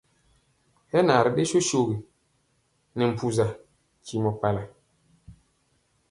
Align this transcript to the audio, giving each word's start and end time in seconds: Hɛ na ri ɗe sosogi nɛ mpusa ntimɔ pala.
Hɛ 0.91 0.99
na 1.03 1.13
ri 1.25 1.31
ɗe 1.35 1.43
sosogi 1.51 1.97
nɛ 2.97 3.03
mpusa 3.11 3.45
ntimɔ 4.03 4.31
pala. 4.41 4.63